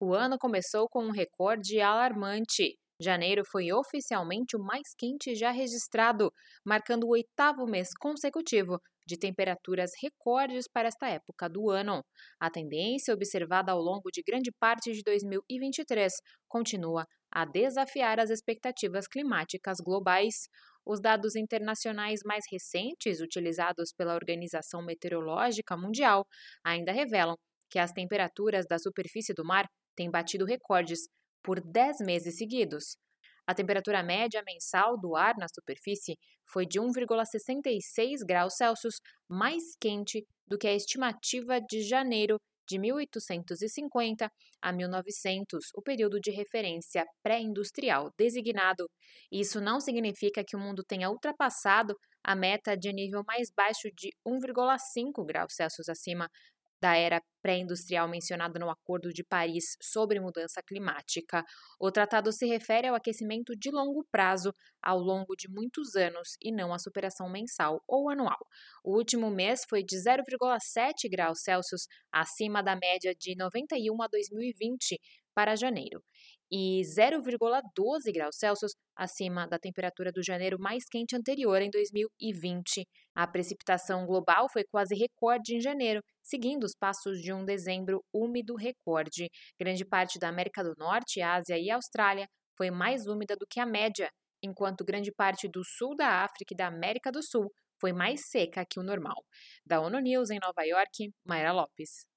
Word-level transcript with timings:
O 0.00 0.14
ano 0.14 0.38
começou 0.38 0.88
com 0.88 1.04
um 1.04 1.10
recorde 1.10 1.80
alarmante. 1.80 2.78
Janeiro 3.00 3.44
foi 3.44 3.72
oficialmente 3.72 4.56
o 4.56 4.60
mais 4.60 4.94
quente 4.96 5.34
já 5.34 5.50
registrado, 5.50 6.32
marcando 6.64 7.04
o 7.04 7.10
oitavo 7.10 7.66
mês 7.66 7.88
consecutivo 7.98 8.80
de 9.04 9.18
temperaturas 9.18 9.90
recordes 10.00 10.66
para 10.72 10.86
esta 10.86 11.08
época 11.08 11.48
do 11.48 11.68
ano. 11.68 12.04
A 12.38 12.48
tendência 12.48 13.12
observada 13.12 13.72
ao 13.72 13.80
longo 13.80 14.08
de 14.12 14.22
grande 14.22 14.52
parte 14.60 14.92
de 14.92 15.02
2023 15.02 16.12
continua 16.46 17.04
a 17.32 17.44
desafiar 17.44 18.20
as 18.20 18.30
expectativas 18.30 19.08
climáticas 19.08 19.78
globais. 19.80 20.48
Os 20.86 21.00
dados 21.00 21.34
internacionais 21.34 22.20
mais 22.24 22.44
recentes, 22.50 23.20
utilizados 23.20 23.92
pela 23.92 24.14
Organização 24.14 24.80
Meteorológica 24.84 25.76
Mundial, 25.76 26.24
ainda 26.64 26.92
revelam 26.92 27.36
que 27.70 27.78
as 27.78 27.92
temperaturas 27.92 28.66
da 28.66 28.78
superfície 28.78 29.34
do 29.34 29.44
mar 29.44 29.66
tem 29.96 30.10
batido 30.10 30.44
recordes 30.44 31.08
por 31.42 31.60
10 31.60 32.00
meses 32.00 32.36
seguidos. 32.36 32.96
A 33.46 33.54
temperatura 33.54 34.02
média 34.02 34.42
mensal 34.46 34.98
do 35.00 35.16
ar 35.16 35.34
na 35.38 35.46
superfície 35.48 36.16
foi 36.46 36.66
de 36.66 36.78
1,66 36.78 38.18
graus 38.26 38.56
Celsius 38.56 38.96
mais 39.28 39.74
quente 39.80 40.24
do 40.46 40.58
que 40.58 40.68
a 40.68 40.74
estimativa 40.74 41.58
de 41.60 41.82
janeiro 41.82 42.38
de 42.68 42.78
1850 42.78 44.30
a 44.60 44.72
1900, 44.72 45.70
o 45.74 45.80
período 45.80 46.20
de 46.20 46.30
referência 46.30 47.06
pré-industrial 47.22 48.10
designado. 48.18 48.86
Isso 49.32 49.60
não 49.60 49.80
significa 49.80 50.44
que 50.46 50.54
o 50.54 50.60
mundo 50.60 50.84
tenha 50.86 51.08
ultrapassado 51.08 51.94
a 52.22 52.36
meta 52.36 52.76
de 52.76 52.92
nível 52.92 53.22
mais 53.26 53.50
baixo 53.50 53.88
de 53.96 54.10
1,5 54.26 55.24
graus 55.24 55.54
Celsius 55.54 55.88
acima 55.88 56.28
da 56.80 56.96
era 56.96 57.22
pré-industrial 57.42 58.08
mencionada 58.08 58.58
no 58.58 58.70
Acordo 58.70 59.12
de 59.12 59.24
Paris 59.24 59.76
sobre 59.80 60.20
Mudança 60.20 60.62
Climática. 60.62 61.44
O 61.80 61.90
tratado 61.90 62.32
se 62.32 62.46
refere 62.46 62.88
ao 62.88 62.94
aquecimento 62.94 63.54
de 63.56 63.70
longo 63.70 64.04
prazo 64.10 64.52
ao 64.82 64.98
longo 64.98 65.34
de 65.36 65.48
muitos 65.48 65.94
anos 65.96 66.36
e 66.42 66.52
não 66.52 66.72
à 66.72 66.78
superação 66.78 67.28
mensal 67.30 67.82
ou 67.86 68.10
anual. 68.10 68.38
O 68.84 68.96
último 68.96 69.30
mês 69.30 69.60
foi 69.68 69.82
de 69.82 69.96
0,7 69.96 71.08
graus 71.10 71.40
Celsius 71.42 71.86
acima 72.12 72.62
da 72.62 72.76
média 72.76 73.14
de 73.14 73.34
91 73.36 74.02
a 74.02 74.06
2020 74.08 74.98
para 75.38 75.54
janeiro 75.54 76.02
e 76.50 76.82
0,12 76.82 78.12
graus 78.12 78.34
Celsius 78.36 78.72
acima 78.96 79.46
da 79.46 79.56
temperatura 79.56 80.10
do 80.10 80.20
janeiro 80.20 80.58
mais 80.58 80.82
quente 80.90 81.14
anterior 81.14 81.62
em 81.62 81.70
2020. 81.70 82.84
A 83.14 83.24
precipitação 83.24 84.04
global 84.04 84.48
foi 84.52 84.64
quase 84.64 84.96
recorde 84.96 85.54
em 85.54 85.60
janeiro, 85.60 86.02
seguindo 86.24 86.64
os 86.64 86.74
passos 86.74 87.20
de 87.20 87.32
um 87.32 87.44
dezembro 87.44 88.02
úmido 88.12 88.56
recorde. 88.56 89.28
Grande 89.60 89.84
parte 89.84 90.18
da 90.18 90.28
América 90.28 90.64
do 90.64 90.74
Norte, 90.76 91.22
Ásia 91.22 91.56
e 91.56 91.70
Austrália 91.70 92.26
foi 92.56 92.72
mais 92.72 93.06
úmida 93.06 93.36
do 93.36 93.46
que 93.48 93.60
a 93.60 93.66
média, 93.66 94.10
enquanto 94.42 94.84
grande 94.84 95.12
parte 95.12 95.46
do 95.46 95.62
sul 95.64 95.94
da 95.94 96.24
África 96.24 96.52
e 96.52 96.56
da 96.56 96.66
América 96.66 97.12
do 97.12 97.22
Sul 97.22 97.48
foi 97.80 97.92
mais 97.92 98.28
seca 98.28 98.66
que 98.68 98.80
o 98.80 98.82
normal. 98.82 99.22
Da 99.64 99.80
ONU 99.80 100.00
News 100.00 100.30
em 100.30 100.40
Nova 100.42 100.64
York, 100.64 101.12
Mayra 101.24 101.52
Lopes. 101.52 102.04